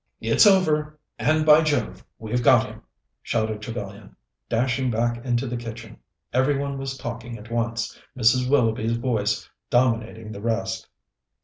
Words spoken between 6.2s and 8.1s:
Every one was talking at once,